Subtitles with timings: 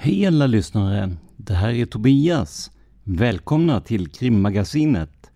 [0.00, 1.10] Hej alla lyssnare!
[1.36, 2.70] Det här är Tobias.
[3.04, 5.30] Välkomna till Krimmagasinet.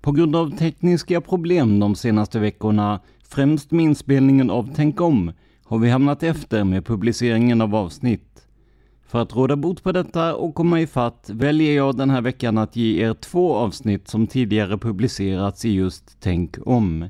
[0.00, 5.32] På grund av tekniska problem de senaste veckorna, främst med inspelningen av Tänk om,
[5.64, 8.46] har vi hamnat efter med publiceringen av avsnitt.
[9.06, 12.76] För att råda bot på detta och komma ifatt väljer jag den här veckan att
[12.76, 17.08] ge er två avsnitt som tidigare publicerats i just Tänk om.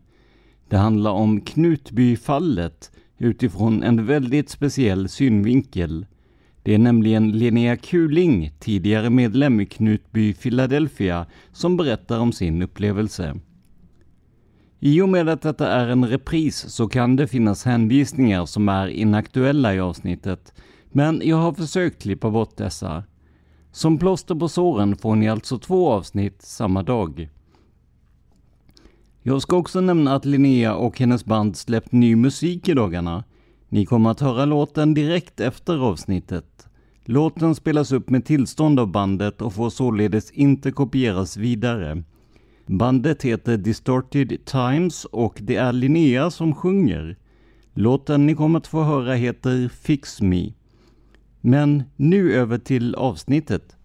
[0.68, 6.06] Det handlar om Knutbyfallet utifrån en väldigt speciell synvinkel.
[6.62, 13.34] Det är nämligen Linnea Kuling, tidigare medlem i Knutby Philadelphia, som berättar om sin upplevelse.
[14.81, 18.88] I och med att detta är en repris så kan det finnas hänvisningar som är
[18.88, 20.54] inaktuella i avsnittet,
[20.91, 23.04] men jag har försökt klippa bort dessa.
[23.72, 27.28] Som plåster på såren får ni alltså två avsnitt samma dag.
[29.22, 33.25] Jag ska också nämna att Linnea och hennes band släppt ny musik i dagarna.
[33.72, 36.69] Ni kommer att höra låten direkt efter avsnittet.
[37.05, 42.03] Låten spelas upp med tillstånd av bandet och får således inte kopieras vidare.
[42.66, 47.16] Bandet heter Distorted Times och det är Linnea som sjunger.
[47.75, 50.53] Låten ni kommer att få höra heter Fix Me.
[51.41, 53.77] Men nu över till avsnittet.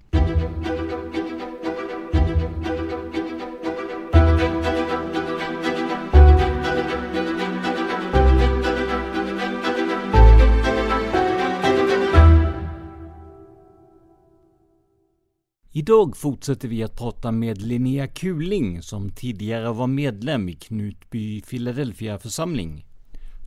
[15.77, 22.19] Idag fortsätter vi att prata med Linnea Kuling som tidigare var medlem i Knutby Philadelphia
[22.19, 22.85] församling.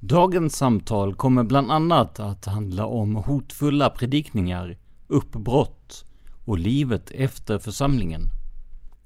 [0.01, 6.05] Dagens samtal kommer bland annat att handla om hotfulla predikningar, uppbrott
[6.45, 8.23] och livet efter församlingen.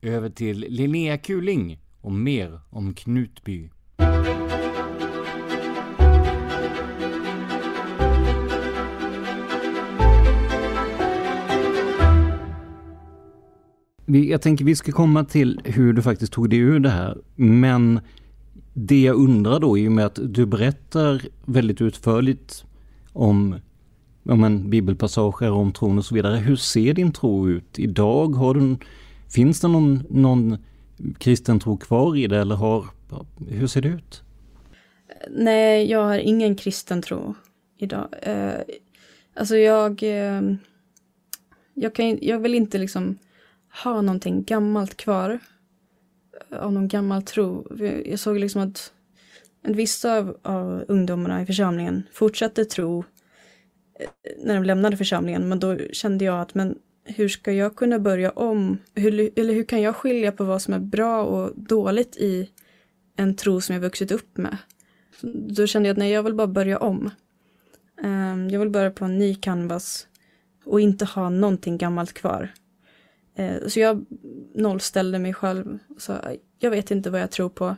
[0.03, 3.71] Över till Linnea Kuling och mer om Knutby.
[14.07, 17.19] Jag tänker vi ska komma till hur du faktiskt tog dig ur det här.
[17.35, 18.01] Men
[18.73, 22.65] det jag undrar då i och med att du berättar väldigt utförligt
[23.13, 23.55] om
[24.25, 26.37] om en bibelpassager om tron och så vidare.
[26.37, 28.35] Hur ser din tro ut idag?
[28.35, 28.77] Har du,
[29.35, 30.59] finns det någon, någon
[31.19, 32.85] kristen tro kvar i det eller har,
[33.49, 34.23] hur ser det ut?
[35.31, 37.35] Nej, jag har ingen kristen tro
[37.79, 38.09] idag.
[38.23, 38.61] Eh,
[39.35, 40.43] alltså jag, eh,
[41.75, 43.19] jag, kan, jag vill inte liksom
[43.83, 45.39] ha någonting gammalt kvar
[46.51, 47.67] av någon gammal tro.
[48.05, 48.93] Jag såg liksom att
[49.63, 53.05] vissa av, av ungdomarna i församlingen fortsatte tro
[54.01, 54.09] eh,
[54.45, 58.31] när de lämnade församlingen, men då kände jag att men hur ska jag kunna börja
[58.31, 58.79] om?
[58.95, 62.51] Hur, eller hur kan jag skilja på vad som är bra och dåligt i
[63.17, 64.57] en tro som jag vuxit upp med?
[65.49, 67.11] Då kände jag att nej, jag vill bara börja om.
[68.03, 70.07] Ehm, jag vill börja på en ny canvas
[70.65, 72.53] och inte ha någonting gammalt kvar.
[73.35, 74.07] Eh, så jag
[74.55, 76.21] nollställde mig själv och sa
[76.59, 77.77] jag vet inte vad jag tror på.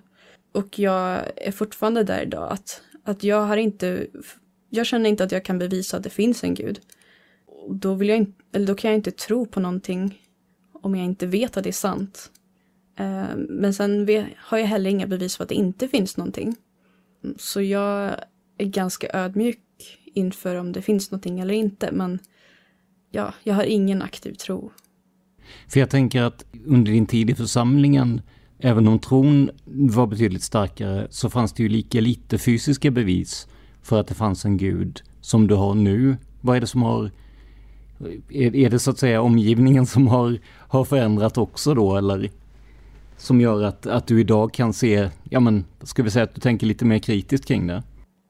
[0.52, 4.06] Och jag är fortfarande där idag att, att jag har inte,
[4.70, 6.80] jag känner inte att jag kan bevisa att det finns en gud.
[7.46, 10.22] Och då, vill jag eller då kan jag inte tro på någonting
[10.72, 12.30] om jag inte vet att det är sant.
[12.98, 16.56] Eh, men sen har jag heller inga bevis för att det inte finns någonting.
[17.24, 18.14] Mm, så jag
[18.58, 19.60] är ganska ödmjuk
[20.04, 21.92] inför om det finns någonting eller inte.
[21.92, 22.18] Men
[23.10, 24.70] ja, jag har ingen aktiv tro.
[25.68, 28.20] För jag tänker att under din tid i församlingen,
[28.58, 33.48] även om tron var betydligt starkare, så fanns det ju lika lite fysiska bevis
[33.82, 36.16] för att det fanns en gud som du har nu.
[36.40, 37.10] Vad är det som har
[38.30, 42.30] är, det så att säga omgivningen som har, har förändrat också då eller
[43.16, 46.40] som gör att, att du idag kan se, ja men ska vi säga att du
[46.40, 47.82] tänker lite mer kritiskt kring det?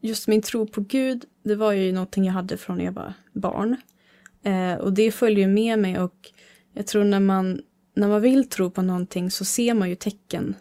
[0.02, 3.12] Just min tro på Gud, det var ju någonting jag hade från när jag var
[3.32, 3.76] barn.
[4.42, 6.14] Eh, och det följer med mig och
[6.76, 7.60] jag tror när man,
[7.94, 10.54] när man vill tro på någonting så ser man ju tecken.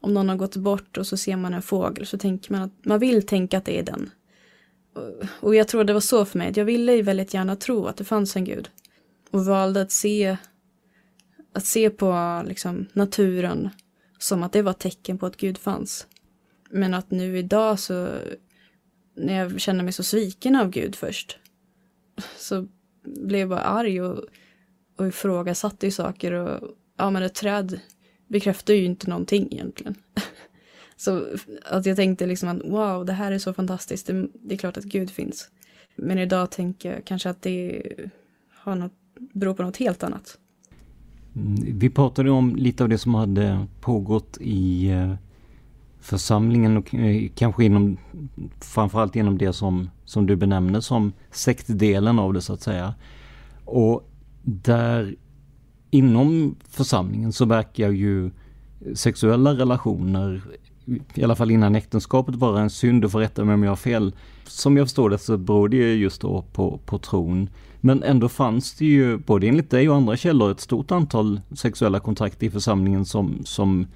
[0.00, 2.84] Om någon har gått bort och så ser man en fågel så tänker man att
[2.84, 4.10] man vill tänka att det är den.
[5.40, 7.96] Och jag tror det var så för mig, jag ville ju väldigt gärna tro att
[7.96, 8.70] det fanns en gud.
[9.30, 10.36] Och valde att se,
[11.52, 13.68] att se på liksom, naturen
[14.18, 16.06] som att det var tecken på att Gud fanns.
[16.70, 18.08] Men att nu idag så,
[19.14, 21.38] när jag känner mig så sviken av Gud först,
[22.38, 22.66] så
[23.02, 24.24] blev jag bara arg och,
[24.98, 26.60] och ifrågasatte ju saker och
[26.96, 27.80] ja men ett träd
[28.28, 29.94] bekräftar ju inte någonting egentligen.
[30.96, 31.26] Så
[31.64, 34.06] att jag tänkte liksom att wow, det här är så fantastiskt.
[34.06, 35.50] Det, det, är klart att Gud finns.
[35.96, 37.82] Men idag tänker jag kanske att det
[38.54, 38.92] har något,
[39.32, 40.38] beror på något helt annat.
[41.36, 45.14] Mm, vi pratade om lite av det som hade pågått i eh,
[46.00, 47.96] församlingen och eh, kanske inom
[48.60, 52.94] framförallt inom det som, som du benämner som sektdelen av det så att säga.
[53.64, 54.08] Och
[54.42, 55.16] där
[55.90, 58.30] inom församlingen så verkar ju
[58.94, 60.42] sexuella relationer
[61.14, 63.76] i alla fall innan äktenskapet vara en synd, du får rätta mig om jag har
[63.76, 64.14] fel.
[64.46, 67.50] Som jag förstår det så beror det ju just då på, på tron.
[67.80, 72.00] Men ändå fanns det ju, både enligt dig och andra källor, ett stort antal sexuella
[72.00, 73.86] kontakter i församlingen som, som,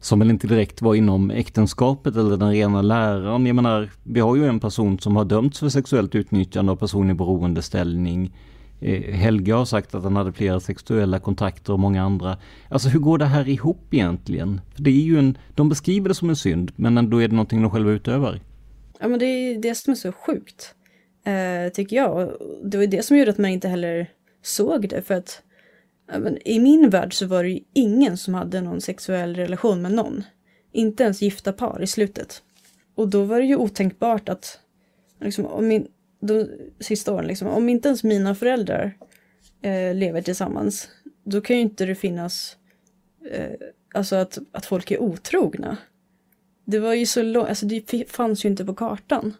[0.00, 3.46] som väl inte direkt var inom äktenskapet eller den rena läran.
[3.46, 7.10] Jag menar, vi har ju en person som har dömts för sexuellt utnyttjande av person
[7.10, 8.32] i beroendeställning.
[8.84, 12.38] Eh, Helge har sagt att han hade flera sexuella kontakter och många andra.
[12.68, 14.60] Alltså hur går det här ihop egentligen?
[14.74, 17.34] För det är ju en, de beskriver det som en synd, men ändå är det
[17.34, 18.40] någonting de själva utövar.
[19.00, 20.74] Ja, men det är det som är så sjukt,
[21.24, 22.32] eh, tycker jag.
[22.64, 24.10] Det var det som gjorde att man inte heller
[24.42, 25.42] såg det, för att
[26.44, 30.24] i min värld så var det ju ingen som hade någon sexuell relation med någon.
[30.72, 32.42] Inte ens gifta par i slutet.
[32.94, 34.58] Och då var det ju otänkbart att
[35.20, 35.86] liksom, om min,
[36.26, 36.48] de
[36.80, 38.96] sista åren, liksom, om inte ens mina föräldrar
[39.62, 40.88] eh, lever tillsammans,
[41.24, 42.56] då kan ju inte det finnas,
[43.30, 43.52] eh,
[43.94, 45.76] alltså att, att folk är otrogna.
[46.64, 49.34] Det var ju så långt, alltså det fanns ju inte på kartan.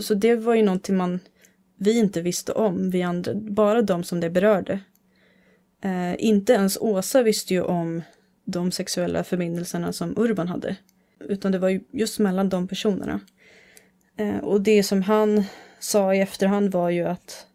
[0.00, 1.20] Så det var ju någonting man,
[1.76, 4.80] vi inte visste om, vi andra, bara de som det berörde.
[5.84, 8.02] Eh, inte ens Åsa visste ju om
[8.44, 10.76] de sexuella förbindelserna som Urban hade.
[11.20, 13.20] Utan det var ju just mellan de personerna.
[14.16, 15.44] Eh, och det som han
[15.84, 17.46] sa i efterhand var ju att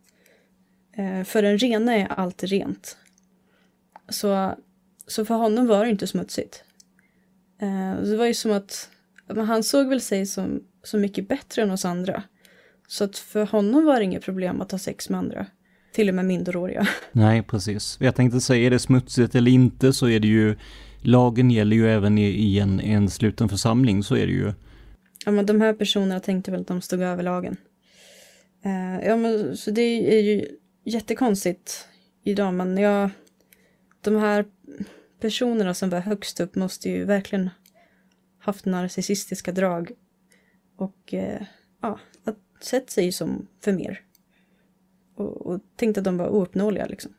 [0.98, 2.98] eh, för den rena är allt rent.
[4.10, 4.56] Så,
[5.08, 6.64] så för honom var det inte smutsigt.
[7.62, 8.90] Eh, det var ju som att
[9.28, 12.24] men han såg väl sig som så mycket bättre än oss andra.
[12.88, 15.46] Så att för honom var det inget problem att ha sex med andra.
[15.94, 16.88] Till och med minderåriga.
[17.12, 17.98] Nej, precis.
[18.00, 20.56] Jag tänkte säga, är det smutsigt eller inte så är det ju
[21.02, 24.54] Lagen gäller ju även i, i en, en sluten församling, så är det ju.
[25.26, 27.58] Ja, men de här personerna tänkte väl att de stod över lagen.
[28.66, 30.48] Uh, ja, men så det är ju
[30.84, 31.88] jättekonstigt
[32.24, 33.10] idag, men jag...
[34.02, 34.46] De här
[35.22, 37.50] personerna som var högst upp måste ju verkligen
[38.40, 39.92] haft narcissistiska drag.
[40.78, 41.42] Och uh,
[41.82, 44.02] ja, att sett sig som för mer.
[45.16, 47.12] Och, och tänkt att de var ouppnåeliga liksom.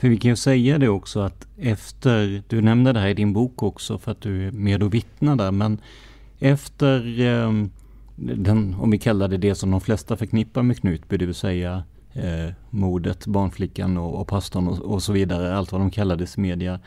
[0.00, 3.32] För vi kan ju säga det också att efter, du nämnde det här i din
[3.32, 5.80] bok också för att du är med och vittnar där, men
[6.38, 7.52] efter eh,
[8.16, 11.84] den, om vi kallar det det som de flesta förknippar med Knutby, det vill säga
[12.12, 16.40] eh, mordet, barnflickan och, och pastorn och, och, så vidare, allt vad de kallades i
[16.40, 16.80] media.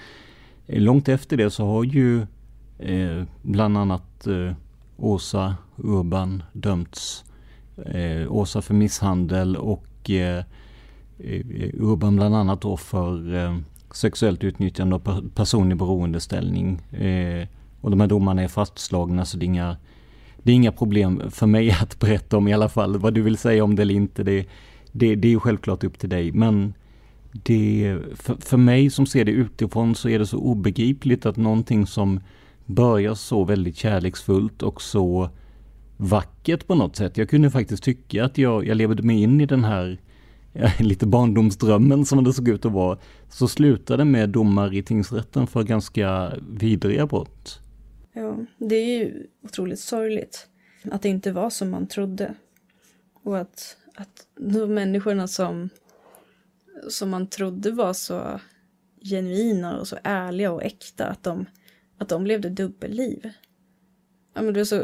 [0.67, 2.22] Eh, långt efter det så har ju
[2.79, 4.53] eh, bland annat eh,
[4.98, 7.25] Åsa Urban dömts.
[7.86, 10.43] Eh, Åsa för misshandel och eh,
[11.19, 13.57] eh Urban bland annat då för eh,
[13.91, 16.81] sexuellt utnyttjande av person i beroendeställning.
[16.91, 17.48] Eh,
[17.81, 19.77] och de här domarna är fastslagna så det är inga
[20.47, 22.97] det är inga problem för mig att berätta om i alla fall.
[22.97, 24.45] Vad du vill säga om det eller inte, det,
[24.91, 26.31] det, det är ju självklart upp till dig.
[26.31, 26.73] Men
[27.31, 31.87] det, för, för mig som ser det utifrån så är det så obegripligt att någonting
[31.87, 32.19] som
[32.65, 35.29] börjar så väldigt kärleksfullt och så
[35.97, 37.17] vackert på något sätt.
[37.17, 39.99] Jag kunde faktiskt tycka att jag, jag levde mig in i den här
[40.79, 42.97] lite barndomsdrömmen som det såg ut att vara.
[43.29, 47.61] Så slutade med domar i tingsrätten för ganska vidriga brott.
[48.17, 50.47] Ja, det är ju otroligt sorgligt.
[50.91, 52.33] att det inte var som man trodde.
[53.13, 55.69] Och att, att de människorna som,
[56.89, 58.39] som man trodde var så
[59.01, 61.45] genuina och så ärliga och äkta, att de,
[61.97, 63.29] att de levde dubbelliv.
[64.33, 64.81] Ja, men det är så,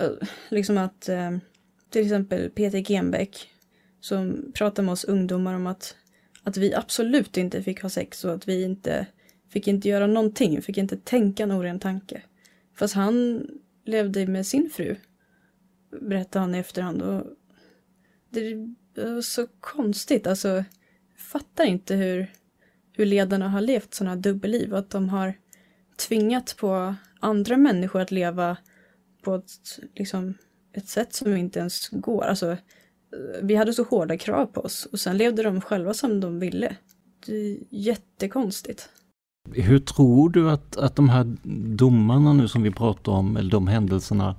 [0.00, 1.36] eh, liksom att eh,
[1.90, 3.50] till exempel Peter Genbeck
[4.00, 5.96] som pratar med oss ungdomar om att,
[6.42, 9.06] att vi absolut inte fick ha sex och att vi inte
[9.48, 12.22] fick inte göra någonting, fick inte tänka en oren tanke.
[12.78, 13.46] Fast han
[13.84, 14.96] levde med sin fru,
[16.00, 17.02] berättade han i efterhand.
[17.02, 17.26] Och
[18.30, 18.54] det
[18.94, 20.64] var så konstigt, alltså jag
[21.16, 22.32] fattar inte hur,
[22.92, 25.34] hur ledarna har levt sådana dubbelliv att de har
[25.96, 28.56] tvingat på andra människor att leva
[29.22, 30.34] på ett, liksom,
[30.72, 32.24] ett sätt som inte ens går.
[32.24, 32.56] Alltså,
[33.42, 36.76] vi hade så hårda krav på oss och sen levde de själva som de ville.
[37.26, 38.88] Det är jättekonstigt.
[39.52, 41.36] Hur tror du att, att de här
[41.76, 44.34] domarna nu som vi pratar om, eller de händelserna,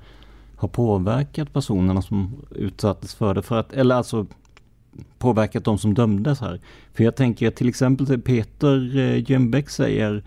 [0.56, 3.42] har påverkat personerna som utsattes för det?
[3.42, 4.26] För att, eller alltså
[5.18, 6.60] påverkat de som dömdes här.
[6.94, 10.24] För jag tänker till exempel Peter eh, säger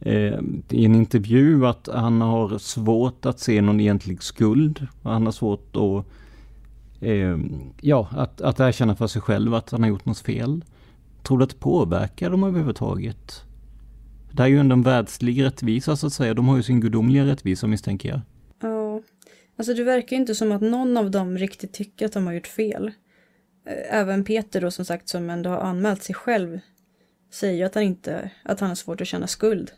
[0.00, 4.86] eh, i en intervju att han har svårt att se någon egentlig skuld.
[5.02, 6.04] Han har svårt att,
[7.02, 7.38] eh,
[7.80, 10.64] ja, att, att erkänna för sig själv att han har gjort något fel.
[11.22, 13.44] Tror du att det påverkar dem överhuvudtaget?
[14.36, 16.34] Det är ju ändå en världslig rättvisa så att säga.
[16.34, 18.20] De har ju sin gudomliga rättvisa misstänker jag.
[18.60, 19.00] Ja.
[19.56, 22.32] Alltså det verkar ju inte som att någon av dem riktigt tycker att de har
[22.32, 22.92] gjort fel.
[23.66, 26.60] Eh, även Peter då som sagt som ändå har anmält sig själv
[27.30, 29.72] säger ju att han inte, att han har svårt att känna skuld.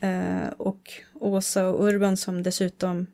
[0.00, 3.06] Eh, och Åsa och Urban som dessutom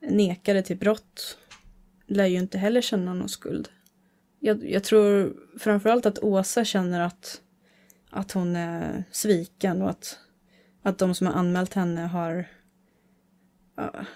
[0.00, 1.38] nekade till brott
[2.06, 3.68] lär ju inte heller känna någon skuld.
[4.40, 7.40] Jag, jag tror framförallt att Åsa känner att
[8.10, 10.18] att hon är sviken och att,
[10.82, 12.46] att de som har anmält henne har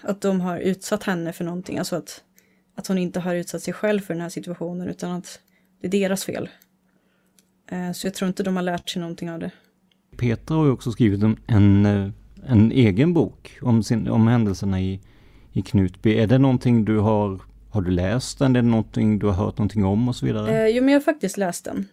[0.01, 1.77] att de har utsatt henne för någonting.
[1.77, 2.23] Alltså att,
[2.75, 5.39] att hon inte har utsatt sig själv för den här situationen utan att
[5.81, 6.49] det är deras fel.
[7.71, 9.51] Eh, så jag tror inte de har lärt sig någonting av det.
[10.17, 11.85] Peter har ju också skrivit en, en,
[12.45, 15.01] en egen bok om, sin, om händelserna i,
[15.51, 16.17] i Knutby.
[16.17, 18.55] Är det någonting du har, har du läst den?
[18.55, 20.63] Är det någonting du har hört någonting om och så vidare?
[20.63, 21.87] Eh, jo, men jag har faktiskt läst den.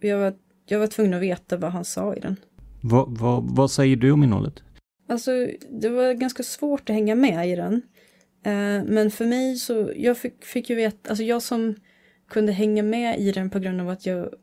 [0.00, 0.34] Jag var
[0.66, 2.36] jag var tvungen att veta vad han sa i den.
[2.82, 4.62] Va, va, vad säger du om innehållet?
[5.08, 5.30] Alltså,
[5.70, 7.74] det var ganska svårt att hänga med i den.
[8.44, 11.74] Eh, men för mig så, jag fick, fick ju veta, alltså jag som
[12.28, 14.34] kunde hänga med i den på grund av att jag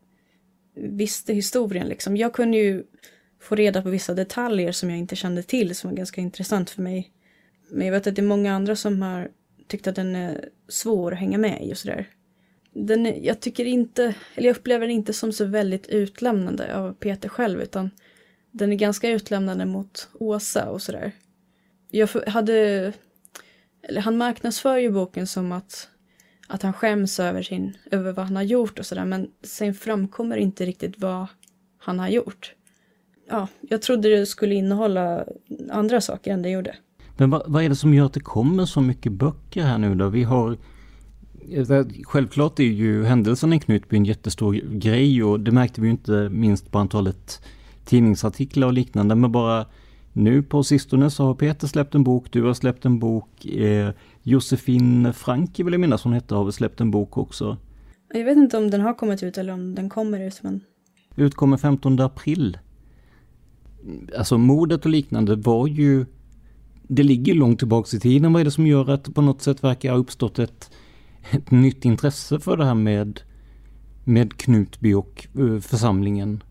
[0.75, 2.17] visste historien liksom.
[2.17, 2.83] Jag kunde ju
[3.41, 6.81] få reda på vissa detaljer som jag inte kände till som var ganska intressant för
[6.81, 7.11] mig.
[7.71, 9.29] Men jag vet att det är många andra som har
[9.67, 12.07] tyckt att den är svår att hänga med i och sådär
[12.73, 17.29] den, jag tycker inte, eller jag upplever den inte som så väldigt utlämnande av Peter
[17.29, 17.89] själv utan
[18.51, 21.11] den är ganska utlämnande mot Åsa och sådär.
[21.91, 22.53] Jag hade,
[23.81, 25.89] eller han marknadsför ju boken som att,
[26.47, 30.37] att han skäms över, sin, över vad han har gjort och sådär men sen framkommer
[30.37, 31.27] inte riktigt vad
[31.77, 32.53] han har gjort.
[33.29, 35.25] Ja, jag trodde det skulle innehålla
[35.71, 36.75] andra saker än det gjorde.
[37.17, 39.95] Men vad, vad är det som gör att det kommer så mycket böcker här nu
[39.95, 40.09] då?
[40.09, 40.57] Vi har
[42.03, 46.29] Självklart är ju händelserna i Knutby en jättestor grej och det märkte vi ju inte
[46.29, 47.41] minst på antalet
[47.85, 49.15] tidningsartiklar och liknande.
[49.15, 49.65] Men bara
[50.13, 53.45] nu på sistone så har Peter släppt en bok, du har släppt en bok.
[53.45, 53.89] Eh,
[54.21, 57.57] Josefin Franke vill jag minnas hon hette har väl släppt en bok också.
[58.13, 60.62] Jag vet inte om den har kommit ut eller om den kommer ut men...
[61.15, 62.57] Utkommer 15 april.
[64.17, 66.05] Alltså mordet och liknande var ju...
[66.88, 68.33] Det ligger långt tillbaks i tiden.
[68.33, 70.71] Vad är det som gör att på något sätt verkar ha uppstått ett
[71.31, 73.21] ett nytt intresse för det här med,
[74.03, 76.43] med Knutby och eh, församlingen?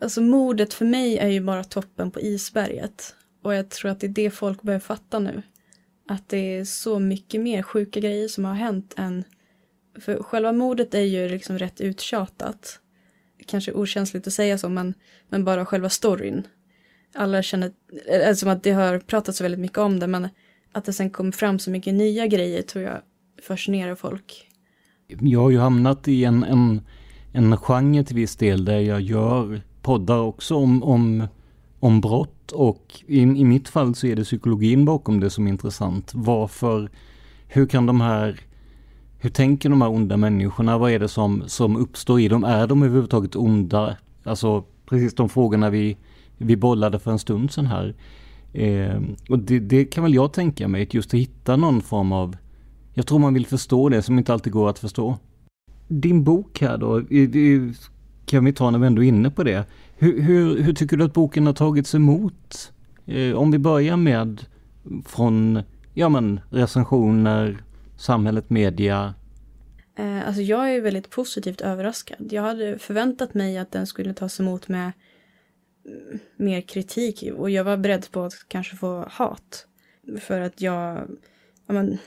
[0.00, 3.14] Alltså mordet för mig är ju bara toppen på isberget.
[3.42, 5.42] Och jag tror att det är det folk börjar fatta nu.
[6.08, 9.24] Att det är så mycket mer sjuka grejer som har hänt än...
[10.00, 12.78] För själva mordet är ju liksom rätt uttjatat.
[13.46, 14.94] Kanske okänsligt att säga så, men,
[15.28, 16.46] men bara själva storyn.
[17.14, 17.72] Alla känner,
[18.06, 20.28] eh, alltså att det har pratats väldigt mycket om det, men
[20.72, 23.02] att det sen kom fram så mycket nya grejer tror jag
[23.42, 24.48] fascinerar folk.
[25.20, 26.80] Jag har ju hamnat i en, en,
[27.32, 31.26] en genre till viss del där jag gör poddar också om, om,
[31.80, 35.50] om brott och i, i mitt fall så är det psykologin bakom det som är
[35.50, 36.12] intressant.
[36.14, 36.90] Varför,
[37.46, 38.40] hur kan de här
[39.22, 40.78] hur tänker de här onda människorna?
[40.78, 42.44] Vad är det som, som uppstår i dem?
[42.44, 43.96] Är de överhuvudtaget onda?
[44.24, 45.96] Alltså precis de frågorna vi,
[46.38, 47.94] vi bollade för en stund sedan här.
[48.52, 52.36] Eh, och det, det, kan väl jag tänka mig, just att hitta någon form av
[52.94, 55.18] jag tror man vill förstå det som inte alltid går att förstå.
[55.88, 57.02] Din bok här då,
[58.26, 59.64] kan vi ta när vi ändå är inne på det.
[59.96, 62.72] Hur, hur, hur tycker du att boken har tagits emot?
[63.06, 64.46] Eh, om vi börjar med
[65.06, 65.62] från
[65.94, 67.64] ja men recensioner,
[67.96, 69.14] samhället, media?
[69.98, 72.32] Eh, alltså jag är väldigt positivt överraskad.
[72.32, 74.92] Jag hade förväntat mig att den skulle tas emot med
[76.36, 79.66] mer kritik och jag var beredd på att kanske få hat.
[80.20, 81.08] För att jag,
[81.66, 81.98] jag men,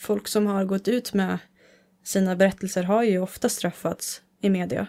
[0.00, 1.38] folk som har gått ut med
[2.04, 4.86] sina berättelser har ju ofta straffats i media.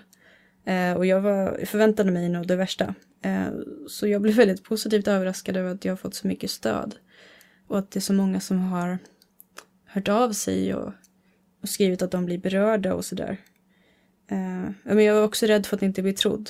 [0.66, 2.96] Eh, och jag var, förväntade mig nog det värsta.
[3.22, 3.48] Eh,
[3.88, 6.96] så jag blev väldigt positivt överraskad över att jag har fått så mycket stöd.
[7.68, 8.98] Och att det är så många som har
[9.86, 10.94] hört av sig och,
[11.62, 13.38] och skrivit att de blir berörda och sådär.
[14.28, 16.50] Eh, men jag var också rädd för att inte bli trodd.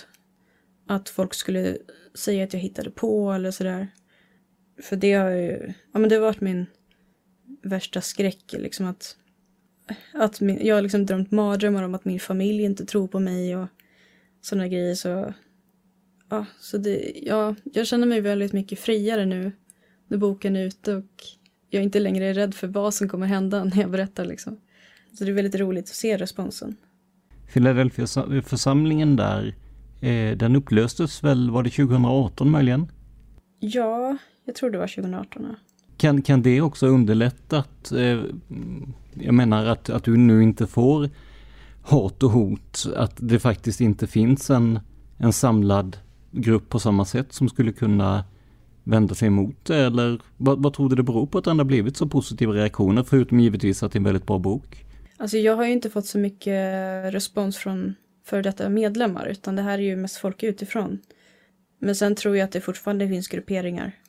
[0.88, 1.78] Att folk skulle
[2.16, 3.88] säga att jag hittade på eller sådär.
[4.82, 6.66] För det har ju, ja men det har varit min
[7.62, 9.16] värsta skräck liksom att,
[10.14, 13.56] att min, jag har liksom drömt mardrömmar om att min familj inte tror på mig
[13.56, 13.68] och
[14.42, 15.34] sådana grejer så,
[16.30, 19.52] ja, så det, ja, jag känner mig väldigt mycket friare nu
[20.08, 21.24] när boken är ute och
[21.70, 24.60] jag är inte längre rädd för vad som kommer hända när jag berättar liksom.
[25.18, 26.76] Så det är väldigt roligt att se responsen.
[27.54, 29.56] Philadelphia-församlingen där,
[30.02, 32.92] eh, den upplöstes väl, var det 2018 möjligen?
[33.60, 35.48] Ja, jag tror det var 2018.
[35.50, 35.56] Ja.
[36.02, 38.24] Kan, kan det också underlättat, eh,
[39.14, 41.10] jag menar att, att du nu inte får
[41.82, 44.80] hat och hot, att det faktiskt inte finns en,
[45.18, 45.98] en samlad
[46.32, 48.24] grupp på samma sätt som skulle kunna
[48.84, 49.78] vända sig emot det?
[49.78, 53.04] Eller vad, vad tror du det beror på att det har blivit så positiva reaktioner,
[53.04, 54.86] förutom givetvis att det är en väldigt bra bok?
[55.18, 59.62] Alltså jag har ju inte fått så mycket respons från före detta medlemmar, utan det
[59.62, 61.00] här är ju mest folk utifrån.
[61.80, 64.01] Men sen tror jag att det fortfarande finns grupperingar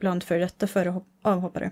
[0.00, 1.70] bland före detta före avhoppare.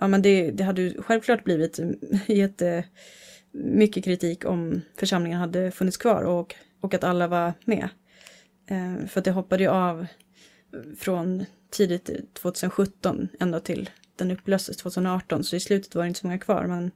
[0.00, 1.80] Ja, men det, det hade ju självklart blivit
[2.26, 7.88] jättemycket kritik om församlingen hade funnits kvar och, och att alla var med.
[8.66, 10.06] Eh, för att det hoppade ju av
[10.98, 16.26] från tidigt 2017 ända till den upplöstes 2018, så i slutet var det inte så
[16.26, 16.66] många kvar.
[16.66, 16.90] Men,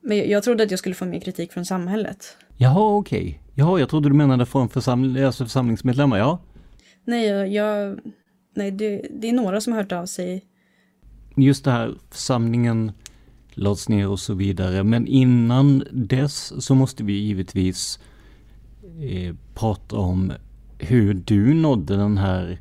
[0.00, 2.36] men jag, trodde att jag skulle få mer kritik från samhället.
[2.56, 3.20] Jaha, okej.
[3.20, 3.34] Okay.
[3.54, 6.38] Jaha, jag trodde du menade från församling, alltså församlingsmedlemmar, ja.
[7.04, 7.98] Nej, jag, jag
[8.54, 10.44] nej det, det, är några som har hört av sig.
[11.36, 12.92] Just det här, församlingen
[13.54, 14.84] lades ner och så vidare.
[14.84, 17.98] Men innan dess så måste vi givetvis
[19.00, 20.32] eh, prata om
[20.78, 22.60] hur du nådde den här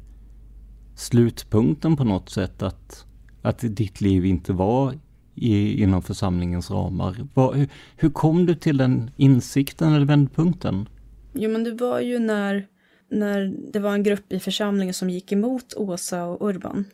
[0.95, 3.05] slutpunkten på något sätt att,
[3.41, 4.93] att ditt liv inte var
[5.35, 7.27] i, inom församlingens ramar.
[7.33, 10.89] Var, hur, hur kom du till den insikten eller vändpunkten?
[11.33, 12.67] Jo men det var ju när,
[13.11, 16.85] när det var en grupp i församlingen som gick emot Åsa och Urban.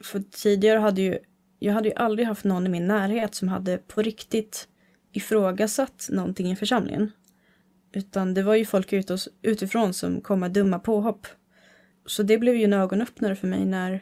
[0.00, 1.18] För tidigare hade ju,
[1.58, 4.68] jag hade ju aldrig haft någon i min närhet som hade på riktigt
[5.12, 7.12] ifrågasatt någonting i församlingen.
[7.92, 8.92] Utan det var ju folk
[9.42, 11.26] utifrån som kom med dumma påhopp
[12.06, 14.00] så det blev ju en ögonöppnare för mig när,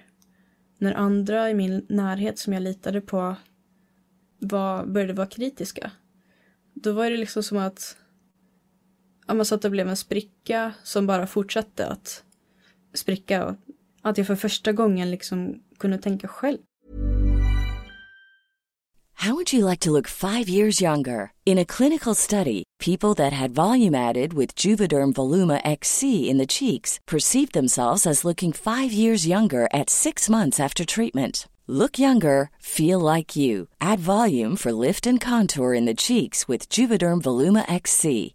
[0.78, 3.36] när andra i min närhet som jag litade på
[4.38, 5.90] var, började vara kritiska.
[6.74, 7.96] Då var det liksom som att,
[9.38, 12.22] ja, så att det blev en spricka som bara fortsatte att
[12.94, 13.56] spricka.
[14.02, 16.58] Att jag för första gången liksom kunde tänka själv.
[19.22, 21.30] How would you like to look five years younger?
[21.46, 26.46] In a clinical study, people that had volume added with Juvederm Voluma XC in the
[26.46, 31.46] cheeks perceived themselves as looking five years younger at six months after treatment.
[31.68, 33.68] Look younger, feel like you.
[33.80, 38.34] Add volume for lift and contour in the cheeks with Juvederm Voluma XC.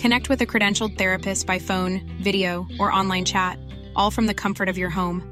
[0.00, 3.58] Connect with a credentialed therapist by phone, video, or online chat,
[3.94, 5.22] all from the comfort of your home.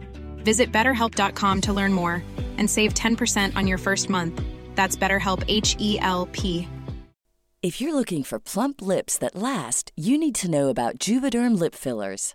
[0.44, 2.22] Visit betterhelp.com to learn more
[2.59, 4.42] and save 10% on your first month.
[4.74, 6.68] That's BetterHelp H E L P.
[7.62, 11.74] If you're looking for plump lips that last, you need to know about Juvederm lip
[11.74, 12.35] fillers.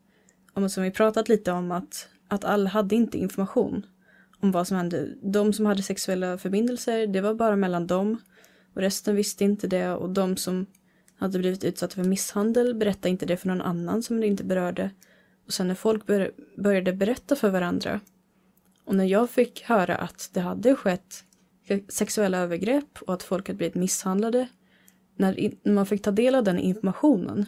[0.69, 3.85] som vi pratat lite om att, att alla hade inte information
[4.39, 5.15] om vad som hände.
[5.21, 8.17] De som hade sexuella förbindelser, det var bara mellan dem.
[8.73, 9.91] Och resten visste inte det.
[9.91, 10.65] Och de som
[11.15, 14.91] hade blivit utsatta för misshandel berättade inte det för någon annan som det inte berörde.
[15.45, 17.99] Och sen när folk bör, började berätta för varandra
[18.85, 21.23] och när jag fick höra att det hade skett
[21.87, 24.47] sexuella övergrepp och att folk hade blivit misshandlade.
[25.15, 27.45] När, när man fick ta del av den informationen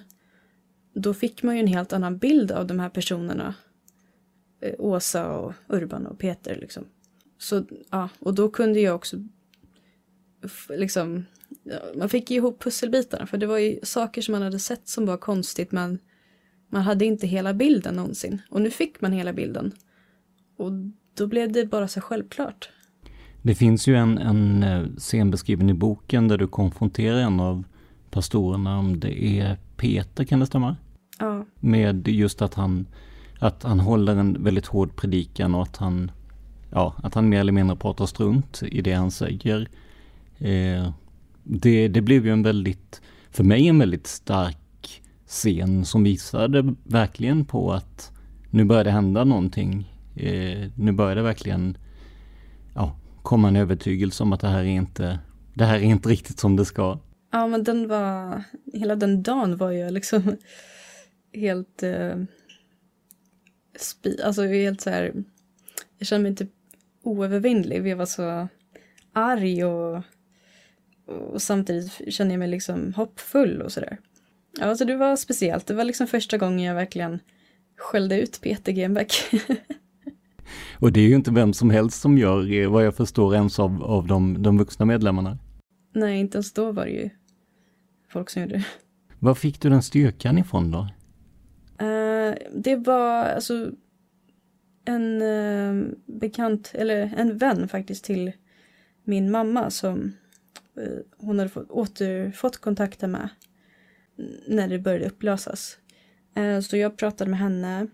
[0.93, 3.55] då fick man ju en helt annan bild av de här personerna.
[4.61, 6.85] Eh, Åsa och Urban och Peter liksom.
[7.37, 9.17] Så ja, och då kunde jag också
[10.69, 11.25] liksom,
[11.63, 14.87] ja, man fick ju ihop pusselbitarna för det var ju saker som man hade sett
[14.87, 15.99] som var konstigt men
[16.69, 18.41] man hade inte hela bilden någonsin.
[18.49, 19.71] Och nu fick man hela bilden.
[20.57, 20.71] Och
[21.13, 22.69] då blev det bara så självklart.
[23.41, 27.63] Det finns ju en, en eh, scen beskriven i boken där du konfronterar en av
[28.13, 30.75] pastorerna, om det är Peter, kan det stämma?
[31.19, 32.87] Ja, Med just att han,
[33.39, 36.11] att han håller en väldigt hård predikan och att han,
[36.71, 39.67] ja, att han mer eller mindre pratar strunt i det han säger.
[40.37, 40.91] Eh,
[41.43, 44.57] det, det blev ju en väldigt, för mig en väldigt stark
[45.27, 48.11] scen som visade verkligen på att
[48.49, 49.93] nu börjar det hända någonting.
[50.15, 51.77] Eh, nu börjar det verkligen
[52.73, 55.19] ja, komma en övertygelse om att det här är inte,
[55.53, 56.97] det här är inte riktigt som det ska.
[57.33, 58.43] Ja men den var,
[58.73, 60.37] hela den dagen var jag liksom
[61.33, 62.15] helt, eh,
[63.75, 65.13] spi, alltså helt så här,
[65.97, 66.51] jag kände mig typ
[67.03, 67.87] oövervinnlig.
[67.87, 68.47] Jag var så
[69.13, 70.03] arg och,
[71.05, 73.97] och samtidigt kände jag mig liksom hoppfull och sådär.
[74.59, 75.67] Ja, alltså det var speciellt.
[75.67, 77.19] Det var liksom första gången jag verkligen
[77.77, 79.13] skällde ut Peter Genbeck.
[80.79, 83.59] Och det är ju inte vem som helst som gör, eh, vad jag förstår, ens
[83.59, 85.37] av, av de, de vuxna medlemmarna.
[85.93, 87.09] Nej, inte ens då var det ju
[88.13, 88.65] folk som gjorde det.
[89.19, 90.87] Var fick du den styrkan ifrån då?
[91.85, 93.71] Eh, det var alltså
[94.85, 98.31] en eh, bekant, eller en vän faktiskt till
[99.03, 100.13] min mamma som
[100.77, 103.29] eh, hon hade fått, återfått kontakten med
[104.47, 105.77] när det började upplösas.
[106.69, 107.87] Så jag pratade med henne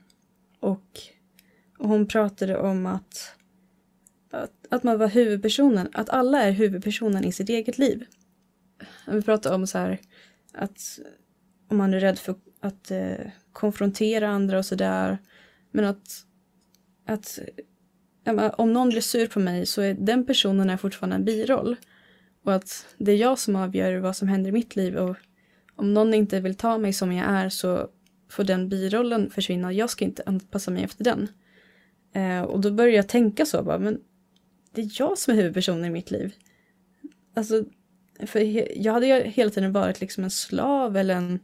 [0.59, 0.99] och,
[1.77, 3.35] och hon pratade om att,
[4.31, 8.05] att, att man var huvudpersonen, att alla är huvudpersonen i sitt eget liv.
[9.07, 9.99] Vi pratade om så här
[10.53, 10.99] att
[11.69, 15.17] om man är rädd för att eh, konfrontera andra och sådär.
[15.71, 16.25] Men att,
[17.05, 17.39] att
[18.57, 21.75] om någon blir sur på mig så är den personen är fortfarande en biroll.
[22.43, 25.15] Och att det är jag som avgör vad som händer i mitt liv och
[25.75, 27.89] om någon inte vill ta mig som jag är så
[28.29, 29.73] får den birollen försvinna.
[29.73, 31.27] Jag ska inte anpassa mig efter den.
[32.13, 33.99] Eh, och då börjar jag tänka så bara, men
[34.71, 36.33] det är jag som är huvudpersonen i mitt liv.
[37.35, 37.63] Alltså,
[38.25, 38.39] för
[38.81, 41.39] jag hade ju hela tiden varit liksom en slav eller en,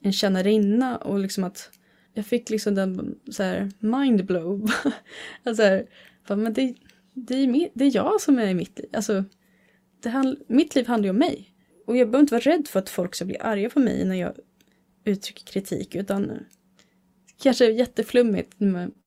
[0.00, 1.70] en tjänarinna och liksom att
[2.14, 4.70] jag fick liksom den så här mindblow.
[5.44, 5.86] alltså här,
[6.36, 6.74] men det,
[7.12, 8.88] det, är, det är jag som är i mitt liv.
[8.92, 9.24] Alltså,
[10.02, 11.50] det hand, mitt liv handlar ju om mig.
[11.86, 14.14] Och jag behöver inte vara rädd för att folk ska bli arga på mig när
[14.14, 14.32] jag
[15.04, 16.38] uttrycker kritik utan
[17.42, 18.52] kanske jätteflummigt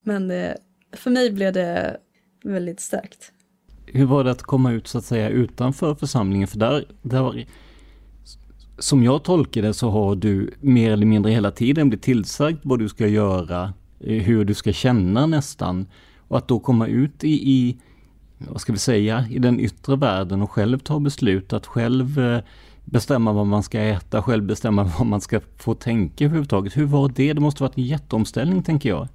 [0.02, 0.56] men eh,
[0.92, 2.00] för mig blev det
[2.44, 3.32] väldigt starkt.
[3.88, 6.48] Hur var det att komma ut så att säga utanför församlingen?
[6.48, 7.46] För där, där
[8.80, 12.80] som jag tolkar det så har du mer eller mindre hela tiden blivit tillsagd vad
[12.80, 15.86] du ska göra, eh, hur du ska känna nästan.
[16.28, 17.78] Och att då komma ut i, i
[18.38, 22.40] vad ska vi säga, i den yttre världen och själv ta beslut, att själv eh,
[22.86, 26.78] bestämma vad man ska äta, själv bestämma vad man ska få tänka överhuvudtaget.
[26.78, 27.34] Hur var det?
[27.34, 29.08] Det måste varit en jätteomställning tänker jag.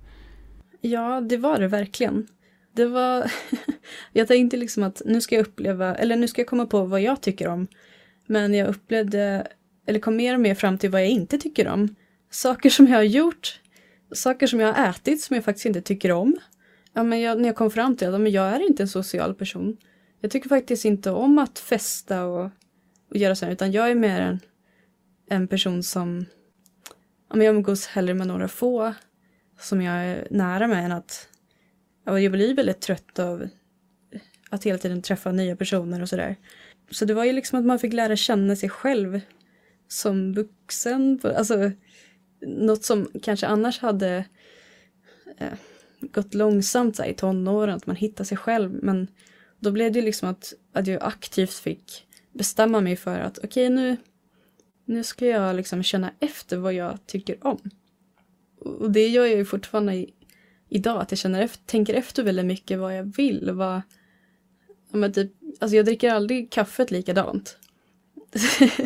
[0.81, 2.27] Ja, det var det verkligen.
[2.73, 3.33] Det var,
[4.13, 7.01] jag tänkte liksom att nu ska jag uppleva, eller nu ska jag komma på vad
[7.01, 7.67] jag tycker om.
[8.27, 9.47] Men jag upplevde,
[9.87, 11.95] eller kom mer och mer fram till vad jag inte tycker om.
[12.31, 13.61] Saker som jag har gjort,
[14.13, 16.39] saker som jag har ätit som jag faktiskt inte tycker om.
[16.93, 19.77] Ja, men jag, när jag kom fram till att jag är inte en social person.
[20.21, 22.51] Jag tycker faktiskt inte om att festa och,
[23.11, 24.41] och göra sådär, utan jag är mer en,
[25.29, 26.25] en person som,
[27.29, 28.95] ja, men jag umgås hellre med några få
[29.61, 31.29] som jag är nära med än att,
[32.05, 33.49] jag blir väldigt trött av
[34.51, 36.37] att hela tiden träffa nya personer och sådär.
[36.91, 39.21] Så det var ju liksom att man fick lära känna sig själv
[39.89, 41.21] som vuxen.
[41.37, 41.71] Alltså
[42.47, 44.25] något som kanske annars hade
[45.39, 45.53] eh,
[46.01, 48.79] gått långsamt så här, i tonåren, att man hittar sig själv.
[48.83, 49.09] Men
[49.61, 53.69] då blev det liksom att, att jag aktivt fick bestämma mig för att okej okay,
[53.69, 53.97] nu,
[54.85, 57.59] nu ska jag liksom känna efter vad jag tycker om.
[58.59, 60.07] Och det gör jag ju fortfarande
[60.73, 63.51] idag, att jag känner efter, tänker efter väldigt mycket vad jag vill.
[63.53, 63.83] Vad,
[64.91, 67.59] men typ, alltså jag dricker aldrig kaffet likadant.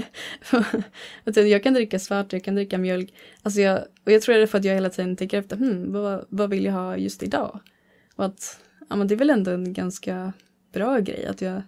[1.24, 3.14] Alltså, jag kan dricka svart, jag kan dricka mjölk.
[3.42, 5.92] Alltså jag, och jag tror det är för att jag hela tiden tänker efter, hmm,
[5.92, 7.60] vad, vad vill jag ha just idag?
[8.16, 10.32] Och att, ja men det är väl ändå en ganska
[10.72, 11.62] bra grej att jag,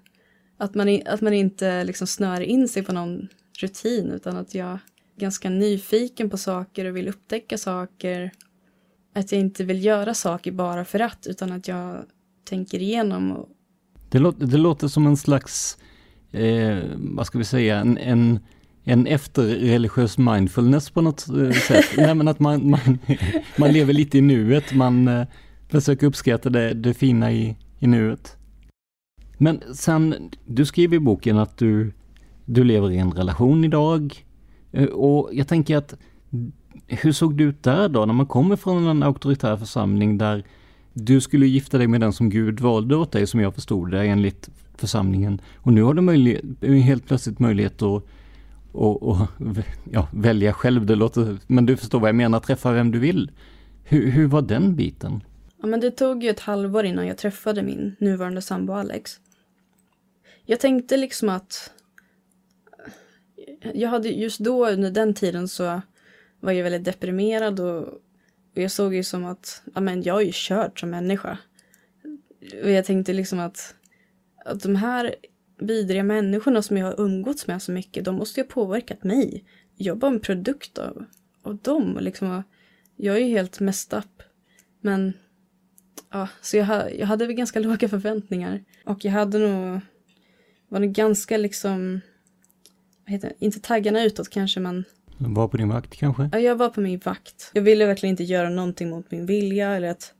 [0.57, 3.29] att man, att man inte liksom snör in sig på någon
[3.61, 4.79] rutin utan att jag är
[5.17, 8.33] ganska nyfiken på saker och vill upptäcka saker.
[9.19, 12.05] Att jag inte vill göra saker bara för att utan att jag
[12.49, 13.33] tänker igenom.
[13.33, 13.49] Och...
[14.09, 15.79] Det, låter, det låter som en slags
[16.33, 18.39] eh, vad ska vi säga, en, en,
[18.85, 21.87] en efterreligiös mindfulness på något eh, sätt.
[21.97, 22.99] Nej men att man, man,
[23.59, 25.27] man lever lite i nuet, man eh,
[25.69, 28.37] försöker uppskatta det, det fina i, i nuet.
[29.39, 31.93] Men sen, du skriver i boken att du,
[32.45, 34.25] du lever i en relation idag.
[34.73, 35.95] Eh, och jag tänker att,
[36.87, 40.45] hur såg det ut där då, när man kommer från en auktoritär församling där
[40.93, 44.05] du skulle gifta dig med den som Gud valde åt dig, som jag förstod det,
[44.05, 45.41] enligt församlingen.
[45.57, 48.03] Och nu har du möjlighet, helt plötsligt möjlighet att
[48.73, 49.17] och, och,
[49.91, 53.31] ja, välja själv, det låter, men du förstår vad jag menar, träffa vem du vill.
[53.85, 55.21] Hur, hur var den biten?
[55.61, 59.21] Ja, men det tog ju ett halvår innan jag träffade min nuvarande sambo Alex.
[60.45, 61.73] Jag tänkte liksom att
[63.75, 65.81] jag hade just då under den tiden så
[66.41, 67.83] var ju väldigt deprimerad och,
[68.55, 71.39] och jag såg ju som att ja, men jag är ju körd som människa.
[72.63, 73.75] Och jag tänkte liksom att
[74.45, 75.15] att de här
[75.59, 79.45] vidriga människorna som jag har umgåtts med så mycket, de måste ju ha påverkat mig.
[79.77, 81.05] Jag är bara en produkt av,
[81.43, 81.99] av dem.
[82.01, 82.43] Liksom,
[82.97, 84.23] jag är ju helt messed up.
[84.81, 85.13] Men
[86.11, 88.65] ja, så jag, jag hade väl ganska låga förväntningar.
[88.85, 89.81] Och jag hade nog,
[90.69, 92.01] var nog ganska liksom,
[93.05, 94.85] vad heter det, inte taggarna utåt kanske men
[95.19, 96.29] var på din vakt kanske?
[96.33, 97.51] Ja, jag var på min vakt.
[97.55, 100.15] Jag ville verkligen inte göra någonting mot min vilja eller att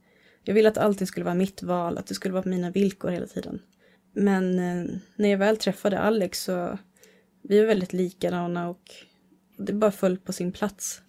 [0.45, 3.11] jag ville att allting skulle vara mitt val, att det skulle vara på mina villkor
[3.11, 3.63] hela tiden.
[4.13, 6.79] Men eh, när jag väl träffade Alex så
[7.43, 8.83] vi var väldigt likadana och
[9.57, 11.03] det bara föll på sin plats.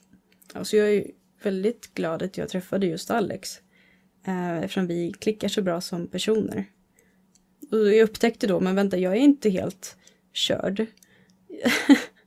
[0.54, 1.06] Alltså jag är
[1.44, 3.60] väldigt glad att jag träffade just Alex.
[4.28, 6.66] Eh, eftersom vi klickar så bra som personer.
[7.72, 9.98] Och jag upptäckte då, men vänta, jag är inte helt
[10.34, 10.86] körd.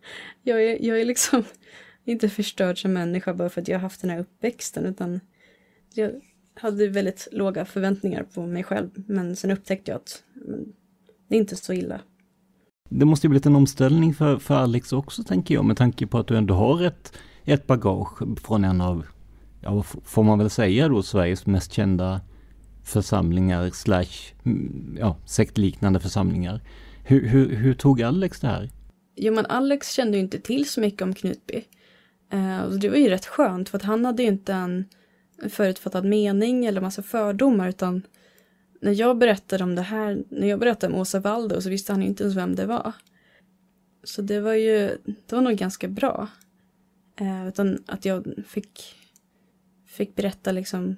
[0.43, 1.45] jag, är, jag är liksom
[2.05, 5.21] inte förstörd som människa bara för att jag har haft den här uppväxten utan
[5.95, 6.13] jag,
[6.55, 8.91] hade väldigt låga förväntningar på mig själv.
[8.95, 10.73] Men sen upptäckte jag att men,
[11.29, 12.01] det är inte så illa.
[12.89, 16.19] Det måste ju blivit en omställning för, för Alex också tänker jag med tanke på
[16.19, 17.13] att du ändå har ett,
[17.45, 19.07] ett bagage från en av,
[19.61, 22.21] ja får man väl säga då, Sveriges mest kända
[22.85, 26.61] församlingar slash mm, ja, sektliknande församlingar.
[27.05, 28.71] Hur, hur, hur tog Alex det här?
[29.15, 31.65] Jo men Alex kände ju inte till så mycket om Knutby.
[32.31, 34.85] Eh, och det var ju rätt skönt för att han hade ju inte en
[35.49, 38.03] förutfattad mening eller massa fördomar utan
[38.81, 42.03] när jag berättade om det här, när jag berättade om Åsa Valdo så visste han
[42.03, 42.93] ju inte ens vem det var.
[44.05, 46.29] Så det var ju, det var nog ganska bra.
[47.17, 48.95] Eh, utan att jag fick,
[49.87, 50.97] fick berätta liksom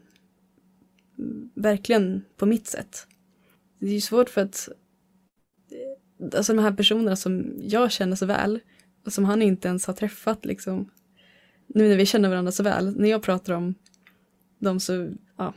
[1.19, 3.07] mm, verkligen på mitt sätt.
[3.79, 4.69] Det är ju svårt för att
[6.37, 8.61] alltså de här personerna som jag känner så väl
[9.07, 10.91] och som han inte ens har träffat liksom.
[11.67, 13.75] Nu när vi känner varandra så väl, när jag pratar om
[14.59, 15.53] dem så, ja,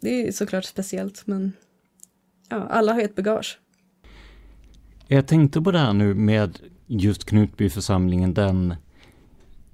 [0.00, 1.52] det är såklart speciellt men
[2.48, 3.58] ja, alla har ett bagage.
[5.06, 8.74] Jag tänkte på det här nu med just Knutbyförsamlingen, den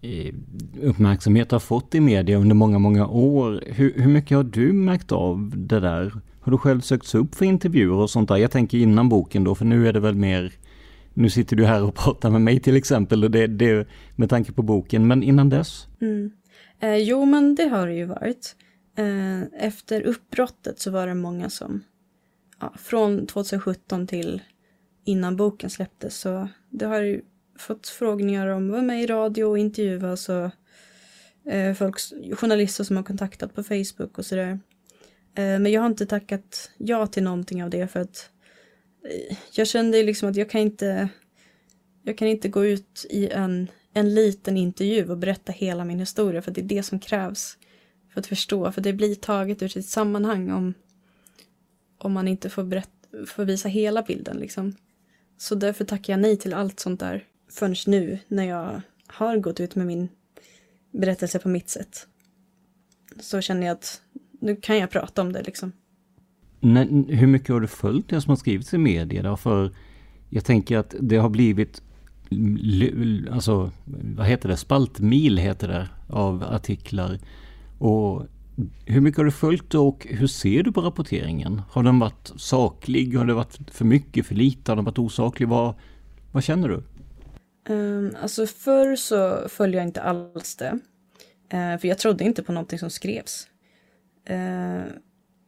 [0.02, 0.34] eh,
[0.82, 3.64] uppmärksamhet har fått i media under många, många år.
[3.66, 6.12] Hur, hur, mycket har du märkt av det där?
[6.46, 8.36] Har du själv sökts upp för intervjuer och sånt där?
[8.36, 10.52] Jag tänker innan boken då, för nu är det väl mer
[11.14, 14.52] nu sitter du här och pratar med mig till exempel och det, det med tanke
[14.52, 15.86] på boken, men innan dess?
[16.00, 16.30] Mm.
[16.80, 18.56] Eh, jo, men det har det ju varit.
[18.98, 21.84] Eh, efter uppbrottet så var det många som,
[22.60, 24.42] ja, från 2017 till
[25.04, 27.20] innan boken släpptes, så det har ju
[27.58, 30.50] fått frågningar om att vara med i radio och intervjuas och
[31.52, 31.96] eh, folk,
[32.36, 34.58] journalister som har kontaktat på Facebook och sådär.
[35.36, 38.30] Eh, men jag har inte tackat ja till någonting av det för att
[39.04, 41.08] eh, jag kände liksom att jag kan inte
[42.02, 46.42] jag kan inte gå ut i en, en liten intervju och berätta hela min historia
[46.42, 47.58] för det är det som krävs
[48.12, 48.72] för att förstå.
[48.72, 50.74] För det blir taget ur sitt sammanhang om,
[51.98, 52.90] om man inte får, berätt,
[53.26, 54.36] får visa hela bilden.
[54.36, 54.76] Liksom.
[55.38, 59.60] Så därför tackar jag nej till allt sånt där förrän nu när jag har gått
[59.60, 60.08] ut med min
[60.90, 62.06] berättelse på mitt sätt.
[63.20, 64.02] Så känner jag att
[64.46, 65.72] nu kan jag prata om det liksom.
[66.60, 69.36] Nej, hur mycket har du följt det som har skrivits i media då?
[69.36, 69.74] För
[70.30, 71.82] jag tänker att det har blivit
[73.30, 73.70] alltså,
[74.16, 77.18] vad heter det, spaltmil heter det, av artiklar.
[77.78, 78.26] Och
[78.84, 81.62] hur mycket har du följt och hur ser du på rapporteringen?
[81.70, 83.18] Har den varit saklig?
[83.18, 84.70] Har det varit för mycket, för lite?
[84.70, 85.48] Har den varit osaklig?
[85.48, 85.74] Vad,
[86.32, 86.82] vad känner du?
[87.74, 90.72] Um, alltså förr så följde jag inte alls det.
[91.54, 93.48] Uh, för jag trodde inte på någonting som skrevs.
[94.26, 94.82] Eh,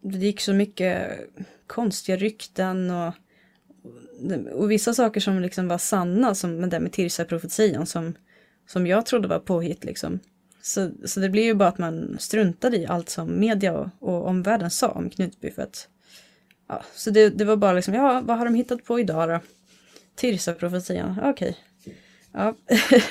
[0.02, 1.20] det gick så mycket
[1.66, 3.14] konstiga rykten och
[4.52, 8.14] och vissa saker som liksom var sanna, som med det med Tirsa-profetian som,
[8.66, 10.20] som jag trodde var påhitt liksom.
[10.62, 14.26] Så, så det blev ju bara att man struntade i allt som media och, och
[14.26, 15.88] omvärlden sa om Knutby för att
[16.68, 19.40] ja, så det, det var bara liksom, ja, vad har de hittat på idag då?
[20.14, 21.56] Tirsa-profetian, okej.
[21.80, 21.94] Okay.
[22.32, 22.54] Ja,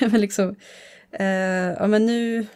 [0.00, 0.56] men liksom,
[1.10, 1.26] eh,
[1.78, 2.46] ja men nu,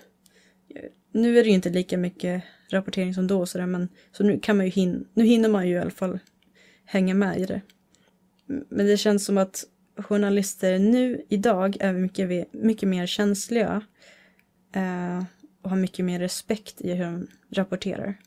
[1.12, 4.56] nu är det ju inte lika mycket rapportering som då så, men, så nu kan
[4.56, 6.18] man ju hin, nu hinner man ju i alla fall
[6.84, 7.60] hänga med i det.
[8.46, 9.64] Men det känns som att
[9.96, 13.82] journalister nu idag är mycket, mycket mer känsliga
[14.74, 15.24] eh,
[15.62, 18.18] och har mycket mer respekt i hur de rapporterar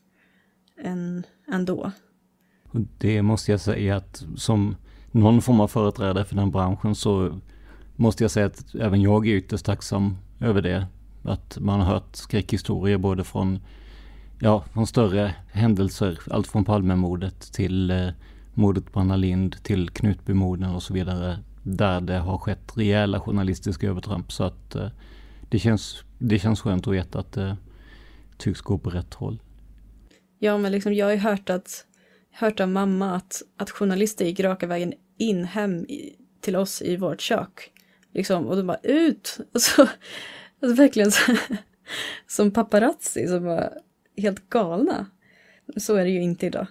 [0.82, 1.92] än, än då.
[2.98, 4.76] Det måste jag säga att som
[5.10, 7.40] någon form av företrädare för den branschen så
[7.96, 10.86] måste jag säga att även jag är ytterst tacksam över det.
[11.22, 13.58] Att man har hört skräckhistorier både från,
[14.38, 18.08] ja, från större händelser, allt från Palmemordet till eh,
[18.54, 21.38] mordet på Anna Lind till Knutbymorden och så vidare.
[21.62, 24.32] Där det har skett rejäla journalistiska övertramp.
[24.32, 24.88] Så att eh,
[25.48, 27.56] det, känns, det känns skönt att veta att det
[28.36, 29.40] tycks gå på rätt håll.
[30.38, 31.86] Ja, men liksom, jag har ju hört, att,
[32.30, 36.96] hört av mamma att, att journalister gick raka vägen in hem i, till oss i
[36.96, 37.72] vårt kök.
[38.14, 39.38] Liksom, och de bara ut!
[39.54, 39.82] Och så,
[40.62, 41.36] alltså verkligen så,
[42.26, 43.70] som paparazzi som bara
[44.16, 45.06] helt galna.
[45.76, 46.66] Så är det ju inte idag.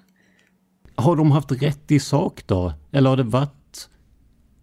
[0.95, 2.73] Har de haft rätt i sak då?
[2.91, 3.89] Eller har det varit,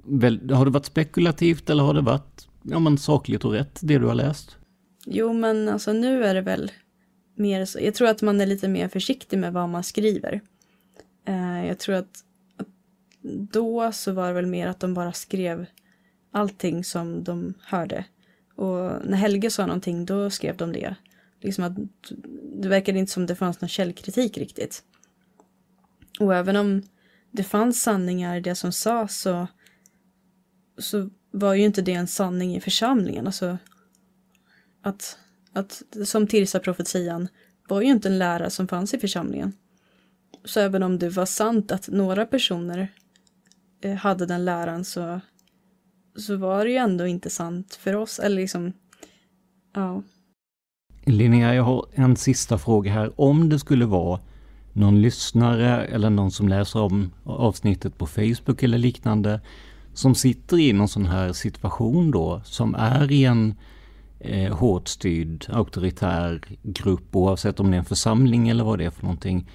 [0.04, 3.98] väl, har det varit spekulativt eller har det varit ja, men sakligt och rätt det
[3.98, 4.56] du har läst?
[5.06, 6.72] Jo, men alltså nu är det väl
[7.34, 7.78] mer så.
[7.80, 10.40] Jag tror att man är lite mer försiktig med vad man skriver.
[11.28, 12.24] Uh, jag tror att,
[12.56, 12.68] att
[13.52, 15.66] då så var det väl mer att de bara skrev
[16.32, 18.04] allting som de hörde.
[18.56, 20.96] Och när Helge sa någonting då skrev de det.
[21.42, 21.72] Liksom att
[22.54, 24.84] det verkade inte som det fanns någon källkritik riktigt.
[26.20, 26.82] Och även om
[27.30, 29.46] det fanns sanningar i det som sades så,
[30.78, 33.26] så var ju inte det en sanning i församlingen.
[33.26, 33.58] Alltså,
[34.82, 35.18] att,
[35.52, 37.28] att som Tirsa-profetian
[37.68, 39.52] var ju inte en lära som fanns i församlingen.
[40.44, 42.88] Så även om det var sant att några personer
[43.80, 45.20] eh, hade den läran så,
[46.16, 48.18] så var det ju ändå inte sant för oss.
[48.18, 48.72] Eller liksom,
[49.72, 50.02] ja.
[51.04, 53.20] Linnea, jag har en sista fråga här.
[53.20, 54.20] Om det skulle vara
[54.72, 59.40] någon lyssnare eller någon som läser om avsnittet på Facebook eller liknande
[59.94, 63.54] som sitter i någon sån här situation då, som är i en
[64.18, 68.90] eh, hårt styrd auktoritär grupp oavsett om det är en församling eller vad det är
[68.90, 69.50] för någonting.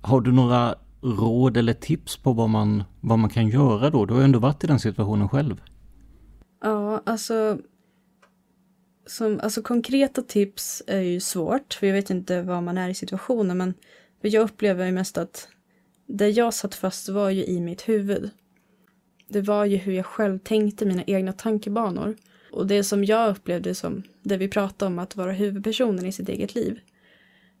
[0.00, 4.06] Har du några råd eller tips på vad man, vad man kan göra då?
[4.06, 5.60] Du har ju ändå varit i den situationen själv.
[6.62, 7.58] Ja, alltså,
[9.10, 12.94] som, alltså konkreta tips är ju svårt, för jag vet inte vad man är i
[12.94, 13.74] situationen, men
[14.20, 15.48] jag upplever ju mest att
[16.06, 18.30] det jag satt fast var ju i mitt huvud.
[19.28, 22.16] Det var ju hur jag själv tänkte, mina egna tankebanor.
[22.52, 26.28] Och det som jag upplevde som, det vi pratade om, att vara huvudpersonen i sitt
[26.28, 26.80] eget liv.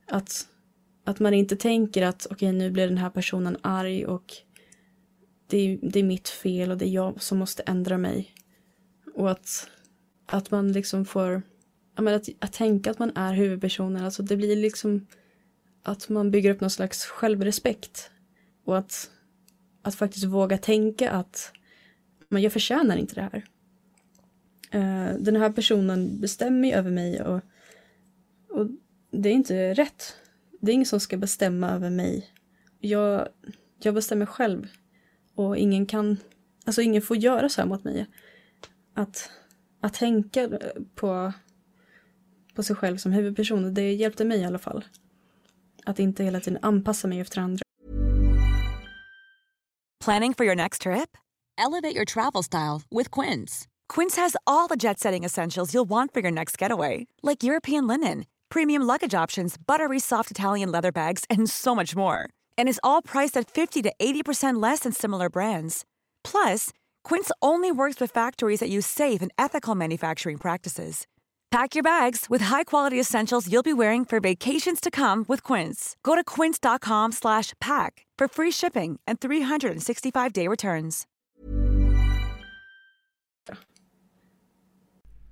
[0.06, 0.46] Att,
[1.04, 4.32] att man inte tänker att okej, okay, nu blir den här personen arg och
[5.46, 8.34] det är, det är mitt fel och det är jag som måste ändra mig.
[9.14, 9.68] Och att,
[10.30, 11.42] att man liksom får,
[11.96, 15.06] menar, att, att tänka att man är huvudpersonen, alltså det blir liksom
[15.82, 18.10] att man bygger upp någon slags självrespekt.
[18.64, 19.10] Och att,
[19.82, 21.52] att faktiskt våga tänka att
[22.30, 23.44] men jag förtjänar inte det här.
[24.74, 27.40] Uh, den här personen bestämmer ju över mig och,
[28.50, 28.66] och
[29.10, 30.16] det är inte rätt.
[30.60, 32.30] Det är ingen som ska bestämma över mig.
[32.80, 33.28] Jag,
[33.82, 34.68] jag bestämmer själv.
[35.34, 36.16] Och ingen kan,
[36.64, 38.06] alltså ingen får göra så här mot mig.
[38.94, 39.30] Att,
[39.80, 40.50] att tänka eh,
[40.94, 41.32] på,
[42.54, 44.84] på sig själv som huvudperson, det hjälpte mig i alla fall.
[45.84, 47.62] Att inte hela tiden anpassa mig efter andra.
[50.04, 51.16] Planning for your next trip?
[51.58, 53.66] Elevate your travel style with Quince.
[53.88, 57.06] Quince has all the jet-setting essentials you'll want for your next getaway.
[57.22, 62.30] Like European linen, premium luggage options, buttery soft Italian leather bags, and so much more.
[62.56, 65.84] And is all priced at 50 to 80% less than similar brands.
[66.24, 66.70] Plus,
[67.04, 71.06] Quince only works with factories that use safe and ethical manufacturing practices.
[71.50, 75.96] Pack your bags with high-quality essentials you'll be wearing for vacations to come with Quince.
[76.04, 81.06] Go to quince.com slash pack for free shipping and 365-day returns.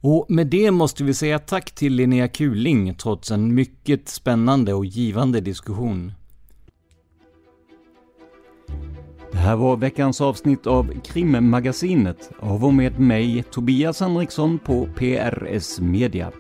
[0.01, 4.85] Och med det måste vi säga tack till Linnea Kuling trots en mycket spännande och
[4.85, 6.13] givande diskussion.
[9.33, 15.81] Det här var veckans avsnitt av Krimmagasinet av och med mig, Tobias Henriksson på PRS
[15.81, 16.33] Media.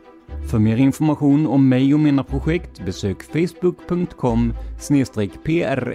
[0.51, 4.55] För mer information om mig och mina projekt besök facebook.com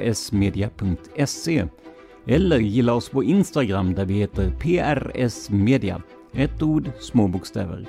[0.03, 1.65] prsmedia.se
[2.27, 6.01] eller gilla oss på Instagram där vi heter PRS Media.
[6.33, 7.87] Ett ord, små bokstäver.